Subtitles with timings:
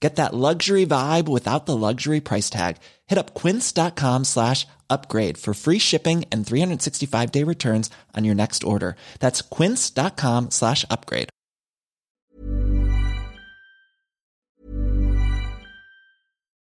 [0.00, 2.76] Get that luxury vibe without the luxury price tag.
[3.06, 8.62] Hit up quince.com slash upgrade for free shipping and 365 day returns on your next
[8.62, 8.96] order.
[9.20, 11.30] That's quince.com slash upgrade.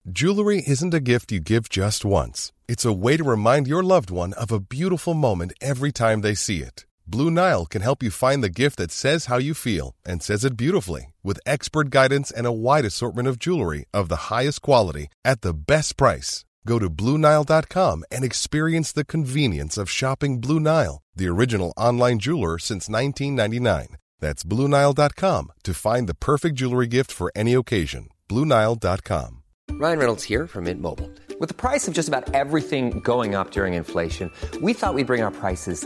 [0.07, 2.51] Jewelry isn't a gift you give just once.
[2.67, 6.35] It's a way to remind your loved one of a beautiful moment every time they
[6.35, 6.85] see it.
[7.07, 10.43] Blue Nile can help you find the gift that says how you feel and says
[10.43, 15.07] it beautifully with expert guidance and a wide assortment of jewelry of the highest quality
[15.23, 16.45] at the best price.
[16.65, 22.57] Go to BlueNile.com and experience the convenience of shopping Blue Nile, the original online jeweler
[22.57, 23.97] since 1999.
[24.19, 28.09] That's BlueNile.com to find the perfect jewelry gift for any occasion.
[28.29, 29.43] BlueNile.com.
[29.73, 31.11] Ryan Reynolds here from Mint Mobile.
[31.39, 35.21] With the price of just about everything going up during inflation, we thought we'd bring
[35.21, 35.85] our prices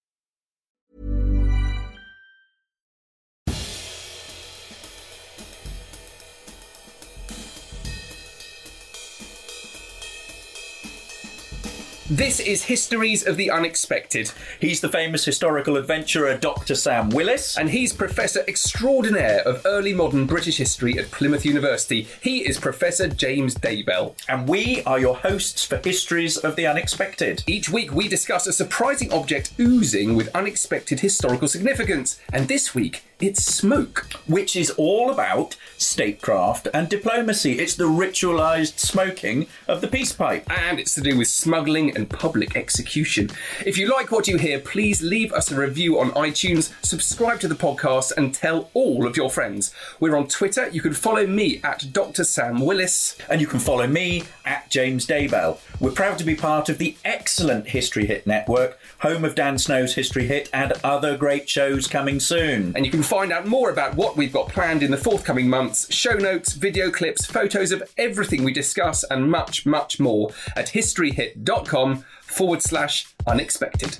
[12.11, 16.75] This is Histories of the Unexpected, He's the famous historical adventurer Dr.
[16.75, 17.57] Sam Willis.
[17.57, 22.09] and he's Professor Extraordinaire of Early Modern British History at Plymouth University.
[22.21, 24.15] He is Professor James Daybell.
[24.27, 27.45] And we are your hosts for Histories of the Unexpected.
[27.47, 33.05] Each week we discuss a surprising object oozing with unexpected historical significance, and this week
[33.21, 34.07] it's smoke.
[34.27, 37.59] Which is all about statecraft and diplomacy.
[37.59, 40.49] It's the ritualized smoking of the peace pipe.
[40.49, 43.29] And it's to do with smuggling and public execution.
[43.65, 47.47] If you like what you hear, please leave us a review on iTunes, subscribe to
[47.47, 49.73] the podcast, and tell all of your friends.
[49.99, 50.69] We're on Twitter.
[50.69, 52.23] You can follow me at Dr.
[52.23, 53.17] Sam Willis.
[53.29, 55.59] And you can follow me at James Daybell.
[55.79, 59.95] We're proud to be part of the excellent History Hit Network, home of Dan Snow's
[59.95, 62.73] History Hit and other great shows coming soon.
[62.75, 65.93] And you can find out more about what we've got planned in the forthcoming months,
[65.93, 72.05] show notes, video clips, photos of everything we discuss, and much, much more at historyhit.com
[72.21, 73.97] forward slash unexpected.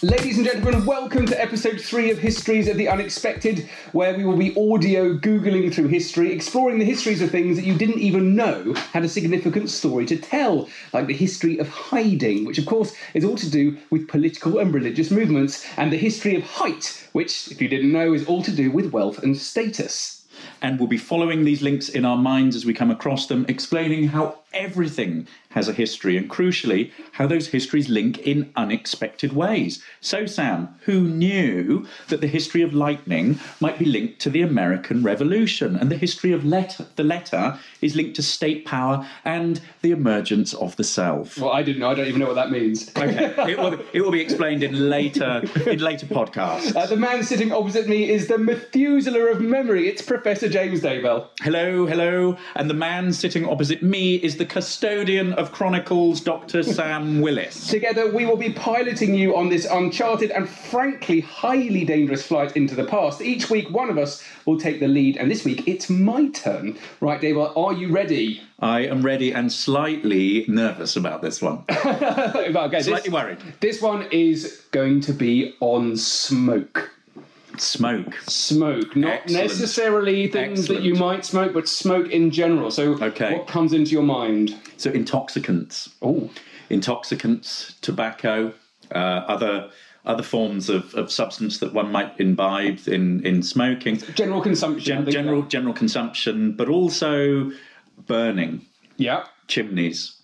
[0.00, 4.36] Ladies and gentlemen, welcome to episode three of Histories of the Unexpected, where we will
[4.36, 8.74] be audio Googling through history, exploring the histories of things that you didn't even know
[8.92, 13.24] had a significant story to tell, like the history of hiding, which of course is
[13.24, 17.60] all to do with political and religious movements, and the history of height, which, if
[17.60, 20.14] you didn't know, is all to do with wealth and status.
[20.62, 24.08] and we'll be following these links in our minds as we come across them, explaining
[24.08, 29.82] how everything has a history and crucially how those histories link in unexpected ways.
[30.00, 35.02] So, Sam, who knew that the history of lightning might be linked to the American
[35.02, 39.90] Revolution and the history of letter, the letter is linked to state power and the
[39.90, 41.38] emergence of the self?
[41.38, 41.90] Well, I didn't know.
[41.90, 42.90] I don't even know what that means.
[42.90, 46.74] Okay, it will, it will be explained in later in later podcasts.
[46.76, 49.88] Uh, the man sitting opposite me is the Methuselah of memory.
[49.88, 51.28] It's Professor James Daybell.
[51.40, 52.36] Hello, hello.
[52.54, 56.62] And the man sitting opposite me is the custodian of Chronicles, Dr.
[56.62, 57.68] Sam Willis.
[57.68, 62.74] Together, we will be piloting you on this uncharted and frankly highly dangerous flight into
[62.74, 63.22] the past.
[63.22, 66.76] Each week, one of us will take the lead, and this week it's my turn.
[67.00, 68.42] Right, Dave, are you ready?
[68.58, 71.64] I am ready and slightly nervous about this one.
[71.70, 73.38] okay, Slightly this, worried.
[73.60, 76.90] this one is going to be on smoke.
[77.60, 78.14] Smoke.
[78.28, 79.42] Smoke, not Excellent.
[79.48, 82.70] necessarily things that you might smoke, but smoke in general.
[82.70, 83.34] So, Okay.
[83.34, 84.54] what comes into your mind?
[84.76, 85.90] So, intoxicants.
[86.02, 86.30] Oh,
[86.70, 88.52] Intoxicants, tobacco,
[88.94, 89.70] uh, other
[90.06, 93.98] other forms of, of substance that one might imbibe in, in smoking.
[94.14, 95.04] general consumption.
[95.04, 97.50] Gen- general that- general consumption, but also
[98.06, 98.64] burning,
[98.96, 99.24] yeah.
[99.48, 100.14] chimneys,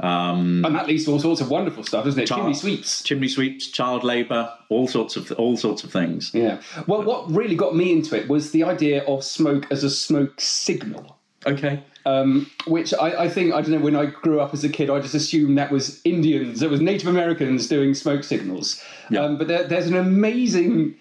[0.00, 2.26] Um, And that leads to all sorts of wonderful stuff, doesn't it?
[2.26, 3.02] Child- Chimney sweeps.
[3.02, 6.30] chimney sweeps, child labour, all sorts of all sorts of things.
[6.32, 6.60] Yeah.
[6.86, 10.40] Well, what really got me into it was the idea of smoke as a smoke
[10.40, 11.16] signal.
[11.46, 11.82] Okay.
[12.04, 13.78] um, which I, I think I don't know.
[13.80, 16.80] When I grew up as a kid, I just assumed that was Indians, that was
[16.80, 18.82] Native Americans doing smoke signals.
[19.10, 19.20] Yeah.
[19.24, 20.94] Um, but there, there's an amazing,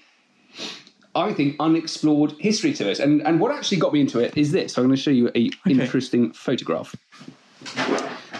[1.16, 3.00] I think, unexplored history to it.
[3.00, 4.78] And and what actually got me into it is this.
[4.78, 6.96] I'm going to show you a interesting photograph.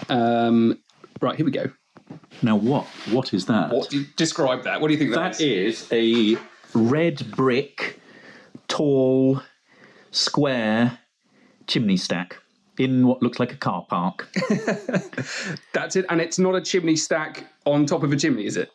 [0.08, 0.78] Um,
[1.20, 1.70] right here we go.
[2.42, 2.86] Now what?
[3.10, 3.70] What is that?
[3.70, 4.80] What do you, describe that?
[4.80, 5.90] What do you think that That is?
[5.90, 6.38] is a
[6.74, 8.00] red brick,
[8.68, 9.42] tall,
[10.10, 10.98] square
[11.66, 12.38] chimney stack
[12.78, 14.28] in what looks like a car park.
[15.72, 16.06] That's it.
[16.08, 18.70] And it's not a chimney stack on top of a chimney, is it?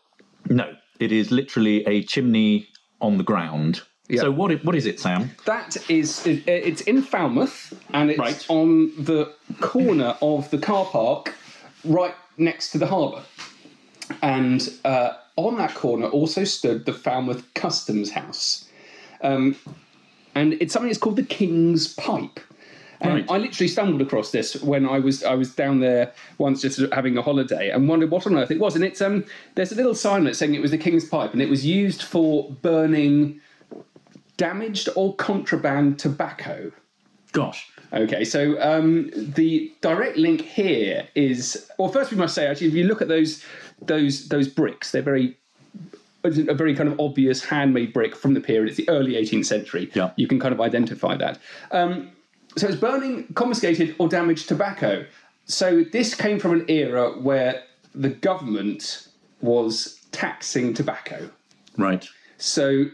[0.49, 2.67] no, it is literally a chimney
[3.01, 3.81] on the ground.
[4.09, 4.21] Yeah.
[4.21, 4.51] So what?
[4.65, 5.31] What is it, Sam?
[5.45, 8.45] That is, it's in Falmouth, and it's Right.
[8.49, 11.33] on the corner of the car park,
[11.85, 13.21] right next to the harbour.
[14.21, 18.65] And uh, on that corner also stood the Falmouth Customs House,
[19.21, 19.55] um,
[20.35, 22.39] and it's something that's called the King's Pipe.
[22.99, 23.25] And Right.
[23.31, 27.17] I literally stumbled across this when I was I was down there once just having
[27.17, 28.75] a holiday and wondered what on earth it was.
[28.75, 31.41] And it's um there's a little sign that's saying it was the King's Pipe and
[31.41, 33.41] it was used for burning
[34.37, 36.71] damaged or contraband tobacco.
[37.31, 37.69] Gosh.
[37.91, 41.89] Okay, so um, the direct link here is well.
[41.89, 43.43] First, we must say actually, if you look at those
[43.81, 45.37] those those bricks, they're very
[46.23, 48.69] a very kind of obvious handmade brick from the period.
[48.69, 49.91] It's the early 18th century.
[49.93, 50.11] Yeah.
[50.15, 51.37] you can kind of identify that.
[51.71, 52.11] Um,
[52.55, 55.05] so it's burning confiscated or damaged tobacco.
[55.45, 57.63] So this came from an era where
[57.93, 59.07] the government
[59.41, 61.29] was taxing tobacco.
[61.77, 62.07] Right.
[62.37, 62.85] So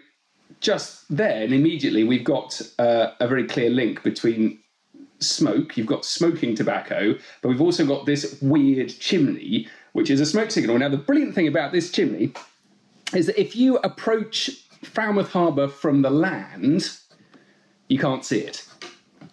[0.60, 4.60] just then, immediately, we've got uh, a very clear link between
[5.20, 5.78] smoke.
[5.78, 10.52] You've got smoking tobacco, but we've also got this weird chimney, which is a smoke
[10.52, 10.78] signal.
[10.78, 12.34] Now, the brilliant thing about this chimney
[13.14, 14.50] is that if you approach
[14.84, 16.90] Falmouth Harbour from the land,
[17.88, 18.66] you can't see it.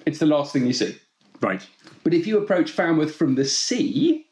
[0.07, 0.99] It's the last thing you see.
[1.41, 1.67] Right.
[2.05, 4.27] But if you approach Falmouth from the sea,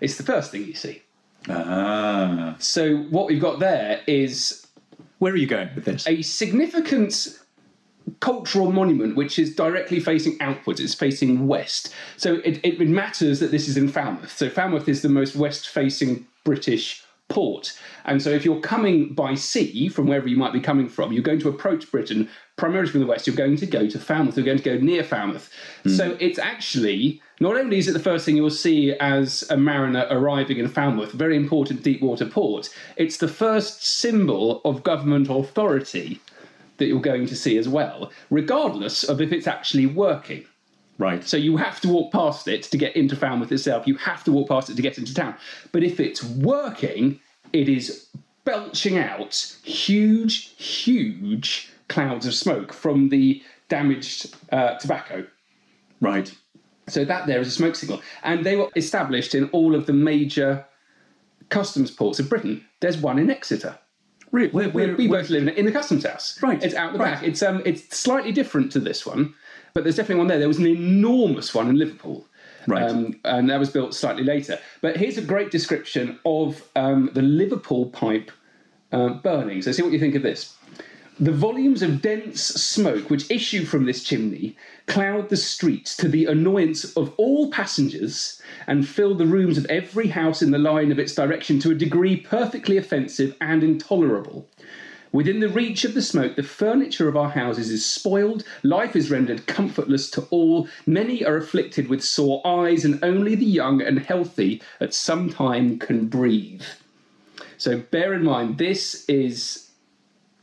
[0.00, 1.02] it's the first thing you see.
[1.48, 2.56] Ah.
[2.58, 4.59] So what we've got there is
[5.20, 6.06] Where are you going with this?
[6.06, 7.38] a significant
[8.20, 10.80] cultural monument which is directly facing outwards.
[10.80, 11.94] It's facing west.
[12.16, 14.36] So it, it matters that this is in falmouth.
[14.36, 17.78] So falmouth is the most west facing british port.
[18.04, 21.22] And so if you're coming by sea from wherever you might be coming from you're
[21.22, 23.26] going to approach britain primarily from the west.
[23.26, 24.36] You're going to go to falmouth.
[24.36, 25.50] You're going to go near falmouth.
[25.84, 25.90] Hmm.
[25.90, 30.06] So it's actually not only is it the first thing you'll see as a mariner
[30.10, 36.20] arriving in falmouth very important deep water port it's the first symbol of government authority
[36.80, 40.44] that you're going to see as well, regardless of if it's actually working.
[41.00, 41.24] Right.
[41.26, 43.86] So you have to walk past it to get into Falmouth itself.
[43.88, 45.34] You have to walk past it to get into town.
[45.72, 47.18] But if it's working,
[47.52, 48.06] it is
[48.44, 55.26] belching out huge, huge clouds of smoke from the damaged uh, tobacco.
[56.00, 56.32] right.
[56.88, 58.00] So that there is a smoke signal.
[58.24, 60.66] And they were established in all of the major
[61.48, 62.64] customs ports of Britain.
[62.80, 63.78] There's one in Exeter.
[64.32, 64.48] Really?
[64.68, 66.40] we we both live in, in the customs house.
[66.42, 67.14] Right, It's out the right.
[67.14, 67.22] back.
[67.24, 69.34] It's um it's slightly different to this one,
[69.74, 70.38] but there's definitely one there.
[70.38, 72.26] There was an enormous one in Liverpool.
[72.66, 72.82] Right.
[72.82, 74.58] Um, and that was built slightly later.
[74.80, 78.30] But here's a great description of um, the Liverpool pipe
[78.92, 79.62] uh, burning.
[79.62, 80.56] So see what you think of this.
[81.18, 86.24] The volumes of dense smoke which issue from this chimney cloud the streets to the
[86.24, 90.98] annoyance of all passengers and fill the rooms of every house in the line of
[90.98, 94.48] its direction to a degree perfectly offensive and intolerable.
[95.12, 99.10] Within the reach of the smoke, the furniture of our houses is spoiled, life is
[99.10, 103.98] rendered comfortless to all, many are afflicted with sore eyes, and only the young and
[103.98, 106.62] healthy at some time can breathe.
[107.58, 109.70] So bear in mind, this is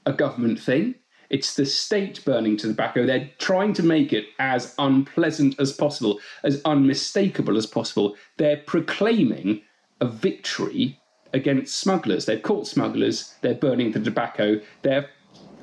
[0.05, 0.95] a government thing.
[1.29, 3.05] It's the state burning tobacco.
[3.05, 8.15] They're trying to make it as unpleasant as possible, as unmistakable as possible.
[8.37, 9.61] They're proclaiming
[10.01, 10.99] a victory
[11.33, 12.25] against smugglers.
[12.25, 13.35] They've caught smugglers.
[13.41, 14.59] They're burning the tobacco.
[14.81, 15.09] They're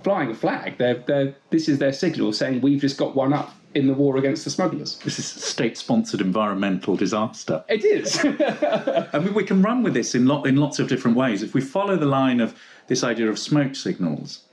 [0.03, 0.79] flying a flag.
[0.79, 4.17] They're, they're, this is their signal saying we've just got one up in the war
[4.17, 4.99] against the smugglers.
[4.99, 7.65] This is state-sponsored environmental disaster.
[7.69, 8.25] It is.
[9.13, 11.43] I mean, we can run with this in, lot, in lots of different ways.
[11.43, 12.57] If we follow the line of
[12.87, 14.45] this idea of smoke signals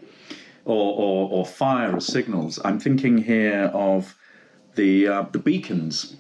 [0.66, 4.16] or, or, or fire as signals, I'm thinking here of
[4.76, 6.16] the uh, the beacons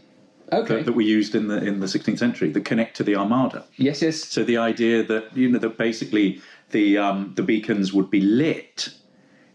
[0.51, 0.75] okay.
[0.75, 3.65] that, that were used in the in the 16th century that connect to the Armada.
[3.77, 4.23] yes, yes.
[4.23, 6.41] So the idea that you know that basically
[6.71, 8.89] the um, the beacons would be lit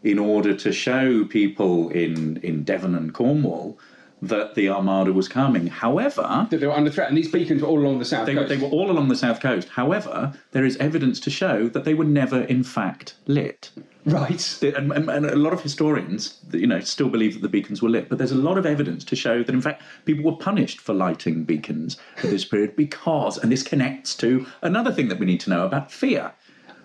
[0.03, 3.79] in order to show people in in Devon and Cornwall
[4.23, 5.67] that the Armada was coming.
[5.67, 8.35] However, That they were under threat, and these beacons were all along the south they
[8.35, 8.49] coast.
[8.49, 9.69] they were all along the south coast.
[9.69, 13.71] However, there is evidence to show that they were never, in fact, lit.
[14.07, 14.63] right.
[14.63, 17.91] And, and, and a lot of historians, you know, still believe that the beacons were
[17.91, 18.09] lit.
[18.09, 20.95] But there's a lot of evidence to show that, in fact, people were punished for
[20.95, 25.41] lighting beacons at this period because, and this connects to another thing that we need
[25.41, 26.33] to know about fear.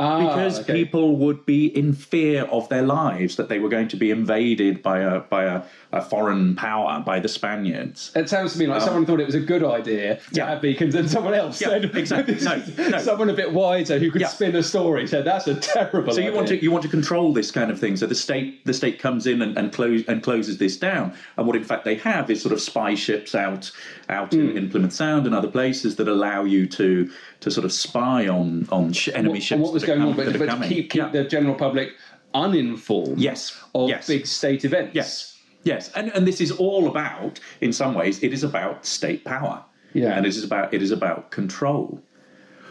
[0.01, 0.73] Because Ah, okay.
[0.73, 4.81] people would be in fear of their lives that they were going to be invaded
[4.81, 8.11] by a by a, a foreign power by the Spaniards.
[8.15, 10.49] It sounds to me like someone thought it was a good idea to Um, Yeah.
[10.49, 12.37] have beacons, and someone else Yeah, said, exactly.
[12.41, 12.97] No, no.
[12.97, 14.27] someone a bit wiser who could Yeah.
[14.27, 16.13] spin a story said that's a terrible.
[16.13, 17.95] So you want to you want to control this kind of thing.
[17.97, 21.13] So the state the state comes in and, and close and closes this down.
[21.37, 23.71] And what in fact they have is sort of spy ships out
[24.09, 24.39] out Hmm.
[24.51, 27.09] in, in Plymouth Sound and other places that allow you to
[27.41, 29.51] to sort of spy on on sh- enemy What- ships.
[29.51, 31.09] and what was going on, but, but to keep, keep Yeah.
[31.09, 31.89] the general public
[32.33, 33.57] uninformed Yes.
[33.75, 34.07] of Yes.
[34.07, 34.95] big state events.
[34.95, 39.25] Yes, yes, and and this is all about, in some ways, it is about state
[39.25, 39.63] power.
[39.93, 40.15] Yeah.
[40.15, 42.01] and it is about it is about control.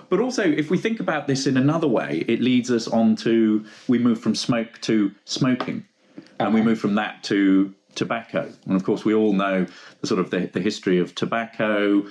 [0.09, 3.63] But also, if we think about this in another way, it leads us on to
[3.89, 5.85] we move from smoke to smoking,
[6.39, 8.51] and we move from that to tobacco.
[8.67, 9.67] And of course, we all know
[10.01, 12.05] the sort of the, the history of tobacco,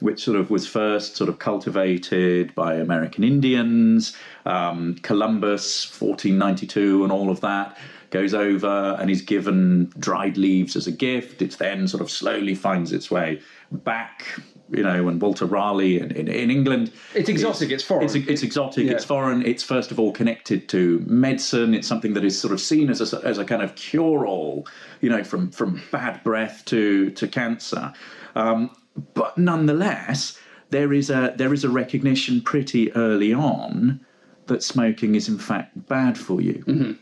[0.00, 4.16] which sort of was first sort of cultivated by American Indians.
[4.46, 7.76] Um, Columbus, 1492, and all of that
[8.10, 11.42] goes over and is given dried leaves as a gift.
[11.42, 13.40] It then sort of slowly finds its way
[13.72, 14.40] back.
[14.74, 16.92] You know, and Walter Raleigh in, in, in England.
[17.14, 18.04] It's exotic, it's foreign.
[18.04, 18.92] It's, it's exotic, Yeah.
[18.92, 21.74] it's foreign, it's first of all connected to medicine.
[21.74, 24.66] It's something that is sort of seen as a, as a kind of cure all,
[25.00, 27.92] you know, from, from bad breath to, to cancer.
[28.34, 28.70] Um,
[29.14, 30.38] but nonetheless,
[30.70, 34.00] there is, a, there is a recognition pretty early on
[34.46, 36.96] that smoking is in fact bad for you.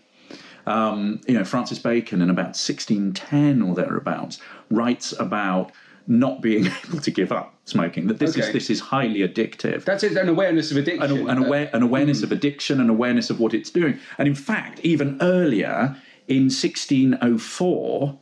[0.67, 4.39] Um, you know, Francis Bacon in about 1610 or thereabouts
[4.71, 5.73] writes about
[6.07, 8.07] not being able to give up smoking.
[8.07, 11.03] That this is this is highly addictive That's it, an awareness of addiction.
[11.11, 12.25] an, an, aware, an awareness mm.
[12.25, 13.99] of addiction, an awareness of what it's doing.
[14.19, 15.97] And in fact, even earlier
[16.29, 18.19] in 1604,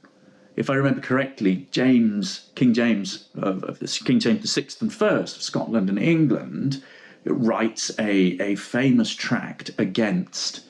[0.57, 4.93] if I remember correctly, James, King James of, of the King James the Sixth and
[4.93, 6.83] First of Scotland and England,
[7.25, 10.65] writes a, a famous tract against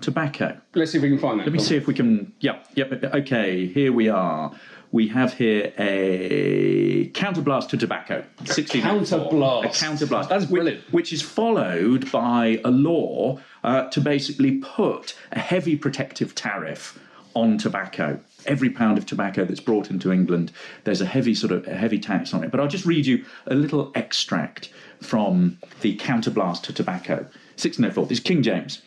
[0.00, 0.58] tobacco.
[0.74, 1.44] Let's see if we can find that.
[1.44, 2.32] Let me see if we can.
[2.40, 3.04] Yep, yep.
[3.04, 4.52] Okay, here we are.
[4.94, 8.22] We have here a counterblast to tobacco.
[8.46, 9.28] 1604.
[9.28, 9.64] counterblast.
[9.64, 10.28] A counterblast.
[10.28, 10.92] That's Which- brilliant.
[10.92, 16.96] Which is followed by a law uh, to basically put a heavy protective tariff
[17.34, 18.20] on tobacco.
[18.46, 20.52] Every pound of tobacco that's brought into England,
[20.84, 22.52] there's a heavy sort of a heavy tax on it.
[22.52, 24.68] But I'll just read you a little extract
[25.00, 27.14] from the counterblast to tobacco.
[27.56, 28.06] 1604.
[28.06, 28.80] This is King James.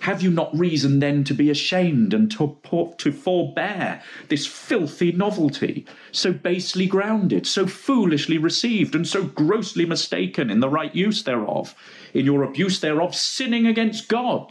[0.00, 2.56] Have you not reason then to be ashamed and to,
[2.96, 10.48] to forbear this filthy novelty, so basely grounded, so foolishly received, and so grossly mistaken
[10.48, 11.74] in the right use thereof,
[12.14, 14.50] in your abuse thereof, sinning against God?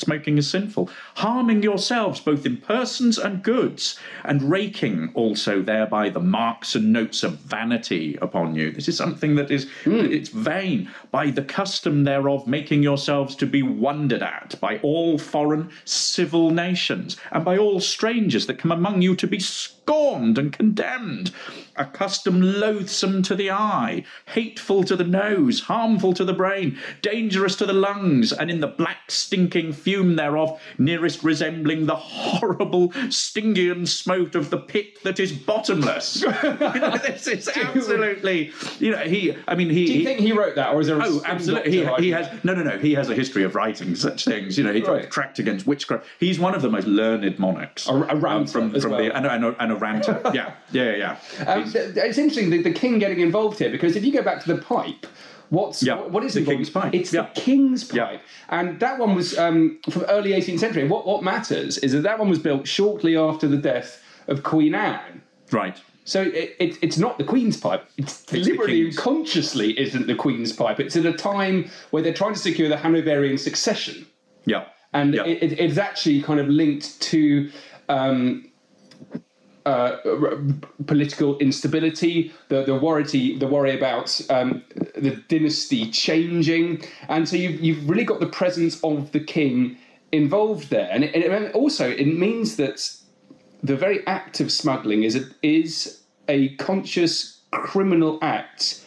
[0.00, 6.20] Smoking is sinful, harming yourselves both in persons and goods, and raking also thereby the
[6.20, 8.72] marks and notes of vanity upon you.
[8.72, 9.96] This is something that is hmm.
[9.96, 15.70] it's vain by the custom thereof, making yourselves to be wondered at by all foreign
[15.84, 21.32] civil nations, and by all strangers that come among you to be scorned and condemned.
[21.76, 27.56] A custom loathsome to the eye, hateful to the nose, harmful to the brain, dangerous
[27.56, 33.86] to the lungs, and in the black stinking fume thereof, nearest resembling the horrible Stygian
[33.86, 36.20] smoke of the pit that is bottomless.
[36.20, 39.86] this is absolutely, you know, he, I mean, he.
[39.86, 41.72] Do you he- think he wrote that, or is there a Oh, absolutely.
[41.72, 42.78] He, he has no, no, no.
[42.78, 44.56] He has a history of writing such things.
[44.58, 45.10] You know, he Right.
[45.10, 46.06] tracked against witchcraft.
[46.20, 47.88] He's one of the most learned monarchs.
[47.88, 49.00] A- a ranter from, from well.
[49.02, 50.20] the and and and a ranter.
[50.34, 51.16] yeah, yeah, yeah.
[51.38, 51.44] yeah.
[51.52, 54.42] Um, th- it's interesting the, the king getting involved here because if you go back
[54.44, 55.06] to the pipe,
[55.50, 56.58] What's Yeah, what, what is the involved?
[56.58, 56.94] King's Pipe.
[56.94, 57.22] It's Yeah.
[57.34, 58.06] the King's Yeah.
[58.06, 58.20] Pipe,
[58.50, 60.86] and that one was um, from early 18th century.
[60.86, 64.76] What what matters is that that one was built shortly after the death of Queen
[64.76, 65.22] Anne.
[65.50, 65.76] Right.
[66.04, 67.84] So it, it, it's not the Queen's pipe.
[67.96, 70.78] It's the deliberately and consciously isn't the Queen's pipe.
[70.78, 74.06] It's at a time where they're trying to secure the Hanoverian succession,
[74.46, 74.66] Yeah.
[74.92, 75.24] and Yeah.
[75.24, 77.50] it, it, it's actually kind of linked to.
[77.88, 78.46] Um,
[79.66, 80.38] uh, r-
[80.86, 84.62] political instability, the the worry the worry about um,
[84.96, 89.76] the dynasty changing, and so you've you've really got the presence of the king
[90.12, 92.90] involved there, and it, and it also it means that
[93.62, 98.84] the very act of smuggling is a, is a conscious criminal act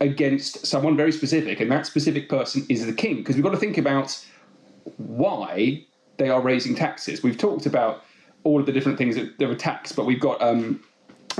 [0.00, 3.16] against someone very specific, and that specific person is the king.
[3.16, 4.24] Because we've got to think about
[4.96, 5.84] why
[6.18, 7.22] they are raising taxes.
[7.22, 8.04] We've talked about
[8.44, 10.80] all of the different things that, that were taxed, but we've got um,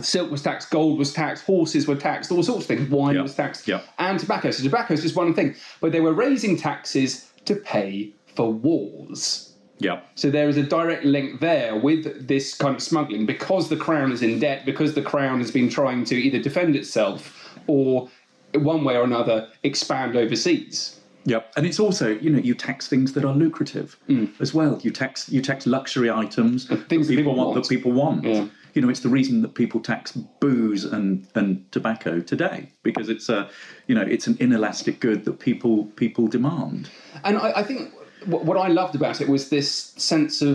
[0.02, 2.88] silk was taxed, gold was taxed, horses were taxed, all sorts of things.
[2.90, 3.22] Wine Yeah.
[3.22, 3.80] was taxed, Yeah.
[3.98, 4.50] and tobacco.
[4.50, 9.52] So tobacco is just one thing, but they were raising taxes to pay for wars.
[9.80, 10.00] Yeah.
[10.16, 14.10] So there is a direct link there with this kind of smuggling because the crown
[14.12, 18.08] is in debt, because the crown has been trying to either defend itself or,
[18.54, 20.97] one way or another, expand overseas.
[21.28, 23.96] Yep, and it's also you know you tax things that are lucrative
[24.40, 24.72] as well.
[24.82, 26.88] You tax you tax luxury items Mm.
[26.88, 28.24] things that that people people want, that people want.
[28.24, 28.46] Yeah.
[28.74, 33.28] You know, it's the reason that people tax booze and and tobacco today because it's
[33.28, 33.40] a
[33.88, 36.88] you know it's an inelastic good that people people demand.
[37.24, 37.92] And I, I think
[38.26, 40.54] what, what I loved about it was this sense of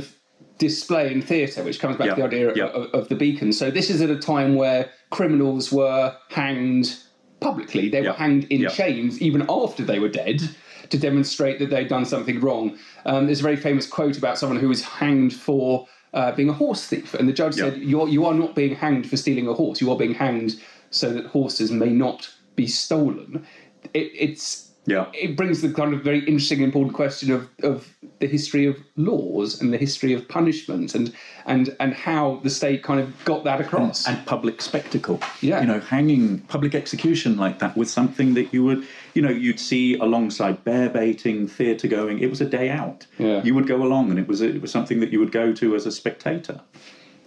[0.59, 2.65] display in theatre, which comes back to the idea yeah.
[2.67, 3.51] of, of the beacon.
[3.51, 6.95] So this is at a time where criminals were hanged
[7.39, 7.89] publicly.
[7.89, 10.41] They Yeah, were hanged in chains even after they were dead
[10.89, 12.77] to demonstrate that they'd done something wrong.
[13.05, 16.53] Um, there's a very famous quote about someone who was hanged for uh, being a
[16.53, 17.71] horse thief, and the judge Yeah.
[17.71, 19.81] said, You're, "You are not being hanged for stealing a horse.
[19.81, 20.59] You are being hanged
[20.91, 23.45] so that horses may not be stolen."
[23.93, 25.05] It, it's Yeah.
[25.13, 27.87] it brings the kind of very interesting, important question of, of
[28.19, 31.13] the history of laws and the history of punishment and
[31.45, 34.07] and and how the state kind of got that across.
[34.07, 35.19] and public spectacle.
[35.41, 35.61] Yeah.
[35.61, 39.59] You know, hanging public execution like that was something that you would, you know, you'd
[39.59, 42.19] see alongside bear baiting, theatre going.
[42.19, 43.07] It was a day out.
[43.17, 43.43] Yeah.
[43.43, 45.75] You would go along, and it was it was something that you would go to
[45.75, 46.59] as a spectator.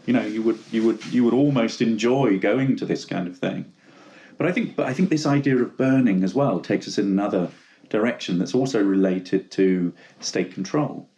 [0.06, 3.38] You know, you would you would you would almost enjoy going to this kind of
[3.38, 3.72] thing.
[4.38, 7.06] But I think but I think this idea of burning as well takes us in
[7.06, 7.50] another
[7.88, 11.08] direction that's also related to state control.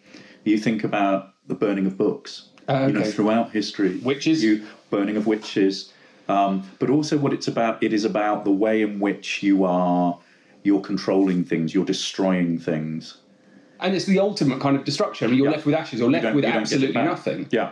[0.45, 2.51] You think about the burning of books.
[2.69, 4.45] You know, throughout history, Witches?
[4.45, 5.91] you burning of witches,
[6.29, 7.83] um, but also what it's about.
[7.83, 10.19] It is about the way in which you are
[10.65, 13.19] you're controlling things, you're destroying things.
[13.81, 15.27] and it's the ultimate kind of destruction.
[15.27, 15.53] I mean, you're Yeah.
[15.53, 17.47] left with ashes or left with you don't get it absolutely nothing.
[17.51, 17.71] Yeah,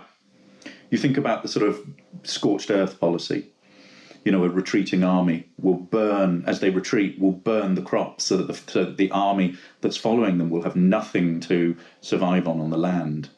[0.91, 1.81] you think about the sort of
[2.23, 3.49] scorched earth policy.
[4.27, 7.17] You know, a retreating army will burn as they retreat.
[7.21, 10.63] Will burn the crops so that the, so that the army that's following them will
[10.63, 13.29] have nothing to survive on on the land.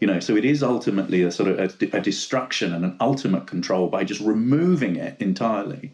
[0.00, 3.46] You know, so it is ultimately a sort of a, a destruction and an ultimate
[3.46, 5.92] control by just removing it entirely.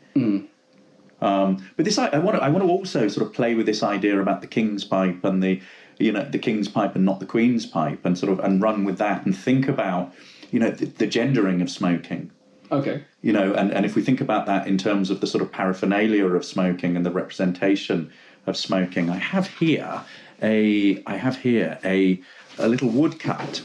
[1.20, 3.66] Um, but this, I, I want to, I want to also sort of play with
[3.66, 5.61] this idea about the king's pipe and the,
[5.98, 8.85] you know, the king's pipe and not the queen's pipe, and sort of and run
[8.85, 10.14] with that and think about,
[10.52, 12.30] you know, the, the gendering of smoking.
[12.70, 13.05] Okay.
[13.22, 15.52] You know, and, and if we think about that in terms of the sort of
[15.52, 18.11] paraphernalia of smoking and the representation
[18.46, 20.02] of smoking, I have here
[20.42, 22.20] a, I have here a,
[22.59, 23.62] a little woodcut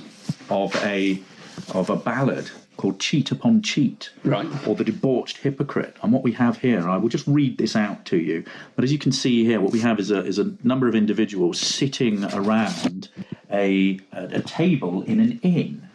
[0.50, 1.22] of a,
[1.74, 4.48] of a ballad called Cheat Upon Cheat, Right.
[4.68, 5.98] or The Debauched Hypocrite.
[6.02, 8.44] And what we have here, I will just read this out to you.
[8.76, 10.96] But as you can see here, what we have is a, is a number of
[10.96, 13.10] individuals sitting around
[13.52, 15.88] a, a, a table in an inn.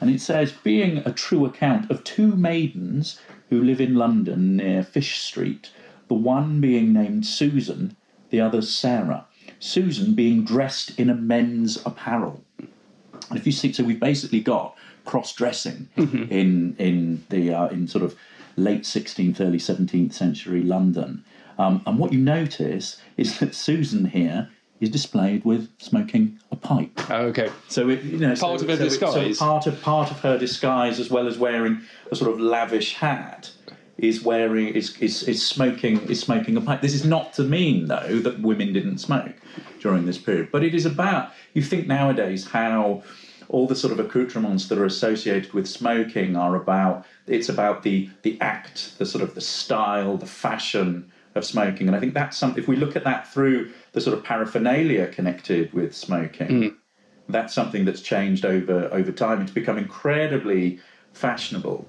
[0.00, 4.82] And it says, being a true account of two maidens who live in London near
[4.82, 5.70] Fish Street,
[6.08, 7.96] the one being named Susan,
[8.30, 9.26] the other Sarah.
[9.58, 12.44] Susan being dressed in a men's apparel.
[12.58, 18.04] And if you see, so we've basically got cross-dressing in in the uh, in sort
[18.04, 18.16] of
[18.56, 21.24] late 16th, early 17th century London.
[21.58, 26.90] Um, and what you notice is that Susan here is displayed with smoking a pipe.
[27.10, 27.50] Oh, okay.
[27.68, 29.38] So it, you know, Part so, of her so it's sort disguise.
[29.38, 33.50] part of part of her disguise, as well as wearing a sort of lavish hat,
[33.98, 36.80] is wearing is, is is smoking is smoking a pipe.
[36.82, 39.34] This is not to mean though that women didn't smoke
[39.80, 43.02] during this period, but it is about you think nowadays how
[43.48, 48.10] all the sort of accoutrements that are associated with smoking are about it's about the
[48.22, 52.36] the act, the sort of the style, the fashion of smoking, and I think that's
[52.36, 52.62] something.
[52.62, 56.76] If we look at that through the sort of paraphernalia connected with smoking,
[57.30, 59.40] that's something that's changed over over time.
[59.40, 60.78] It's become incredibly
[61.14, 61.88] fashionable.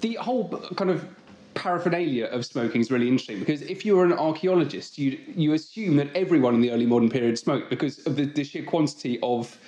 [0.00, 1.06] the whole kind of
[1.52, 6.08] paraphernalia of smoking is really interesting because if you're an archaeologist, you you assume that
[6.16, 9.58] everyone in the early modern period smoked because of the, the sheer quantity of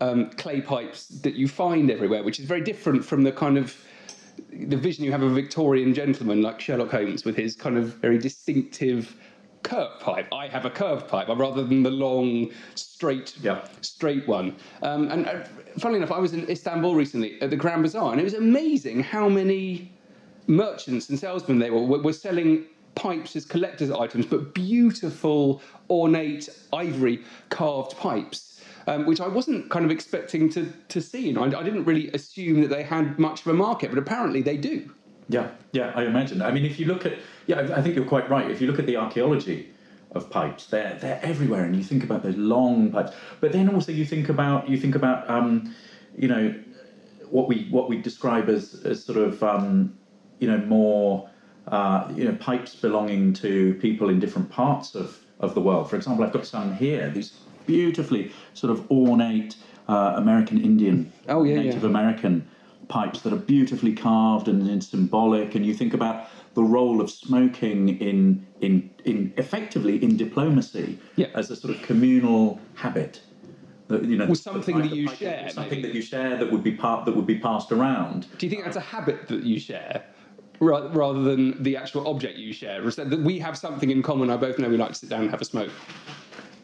[0.00, 3.76] um, clay pipes that you find everywhere, which is very different from the kind of
[4.52, 7.84] the vision you have of a Victorian gentleman like Sherlock Holmes with his kind of
[7.96, 9.14] very distinctive
[9.66, 10.26] curved pipe.
[10.32, 13.66] I have a curved pipe rather than the long, straight, Yeah.
[13.80, 14.54] straight one.
[14.82, 15.44] Um, and uh,
[15.78, 19.02] funnily enough, I was in Istanbul recently at the Grand Bazaar, and it was amazing
[19.02, 19.92] how many
[20.46, 26.48] merchants and salesmen they were were, were selling pipes as collector's items, but beautiful, ornate,
[26.72, 28.52] ivory carved pipes.
[28.88, 31.26] Um, which I wasn't kind of expecting to, to see.
[31.26, 33.98] You know, I, I didn't really assume that they had much of a market, but
[33.98, 34.92] apparently they do.
[35.28, 36.40] Yeah, yeah, I imagine.
[36.42, 37.14] I mean, if you look at,
[37.46, 38.50] yeah, I think you're quite right.
[38.50, 39.70] If you look at the archaeology
[40.12, 43.12] of pipes, they're they're everywhere, and you think about those long pipes.
[43.40, 45.74] But then also you think about you think about, um,
[46.16, 46.54] you know,
[47.30, 49.98] what we what we describe as as sort of, um,
[50.38, 51.28] you know, more,
[51.66, 55.90] uh, you know, pipes belonging to people in different parts of of the world.
[55.90, 57.10] For example, I've got some here.
[57.10, 57.32] These
[57.66, 59.56] beautifully sort of ornate
[59.88, 61.88] uh, American Indian, Oh, yeah, Native yeah.
[61.88, 62.48] American
[62.88, 67.10] pipes that are beautifully carved and, and symbolic, and you think about the role of
[67.10, 71.26] smoking in in in effectively in diplomacy Yeah.
[71.34, 73.20] as a sort of communal habit.
[73.88, 75.82] That, you know, Well, something pipe- that you share, something maybe.
[75.82, 78.26] that you share that would be part that would be passed around.
[78.38, 80.04] Do you think that's a habit that you share?
[80.58, 84.30] Rather than the actual object you share, that that we have something in common?
[84.30, 85.70] I both know we like to sit down and have a smoke.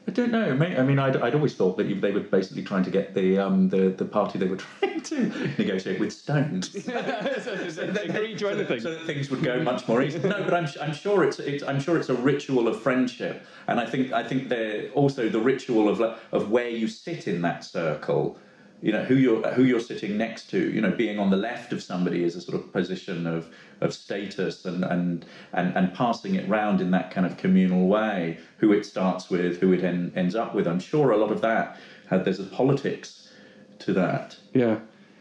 [0.06, 0.50] I don't know.
[0.50, 3.38] I mean, I'd, I'd always thought that you, they were basically trying to get the
[3.38, 6.70] um, the the party they were trying to negotiate with stoned.
[6.74, 8.80] Agree to anything.
[8.80, 10.28] so that things would go much more easily.
[10.28, 13.78] No, but I'm, I'm sure it's, it's I'm sure it's a ritual of friendship, and
[13.78, 17.64] I think I think they're also the ritual of of where you sit in that
[17.64, 18.38] circle.
[18.82, 20.58] You know who you're who you're sitting next to.
[20.58, 23.48] You know, being on the left of somebody is a sort of position of
[23.80, 28.38] of status, and and and, and passing it round in that kind of communal way.
[28.58, 30.66] Who it starts with, who it en- ends up with.
[30.66, 31.78] I'm sure a lot of that
[32.10, 33.30] had there's a politics
[33.78, 34.36] to that.
[34.52, 34.80] Yeah.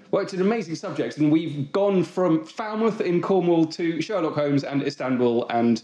[0.10, 4.66] Well, it's an amazing subject, and we've gone from Falmouth in Cornwall to Sherlock Holmes
[4.66, 5.82] and Istanbul, and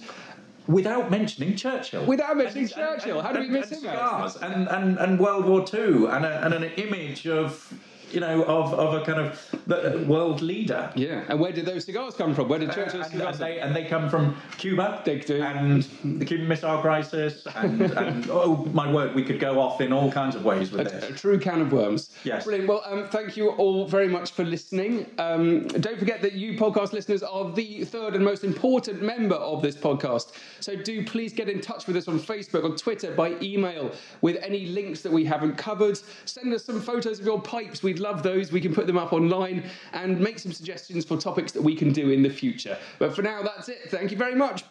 [0.68, 2.06] Without mentioning Churchill.
[2.06, 3.22] Without mentioning And- Churchill.
[3.22, 3.92] How do we miss and him?
[3.92, 7.74] Cigars and, and, and World War Two and, a, and an image of,
[8.12, 10.92] you know, of, of a kind of the world leader.
[10.96, 11.24] yeah.
[11.30, 12.48] And where did those cigars come from?
[12.48, 13.36] Where did Churchill's and, cigars?
[13.36, 15.42] and they, and they come from Cuba They do.
[15.42, 15.84] and
[16.20, 20.12] the Cuban Missile Crisis and, and oh my word we could go off in all
[20.12, 22.12] kinds of ways with A this A true can of worms.
[22.24, 22.46] Yes.
[22.46, 22.70] Brilliant.
[22.70, 25.06] Well, um, thank you all very much for listening.
[25.18, 29.62] Um, don't forget that you podcast listeners are the third and most important member of
[29.62, 30.32] this podcast.
[30.60, 33.92] So do please get in touch with us on Facebook, on Twitter, by email
[34.22, 36.00] with any links that we haven't covered.
[36.26, 37.84] Send us some photos of your pipes.
[37.84, 38.52] We'd love those.
[38.52, 41.92] We can put them up online and make some suggestions for topics that we can
[41.92, 42.78] do in the future.
[43.00, 43.90] But for now, that's it.
[43.90, 44.64] Thank you very much.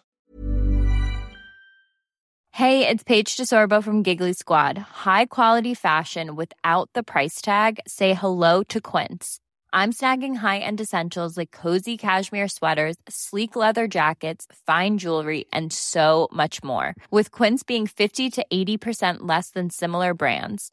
[2.52, 4.78] Hey, it's Paige DeSorbo from Giggly Squad.
[4.78, 7.80] High quality fashion without the price tag.
[7.86, 9.40] Say hello to Quince.
[9.74, 16.28] I'm snagging high-end essentials like cozy cashmere sweaters, sleek leather jackets, fine jewelry, and so
[16.32, 16.94] much more.
[17.10, 20.72] With Quince being 50 to 80% less than similar brands.